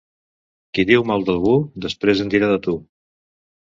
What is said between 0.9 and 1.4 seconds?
diu mal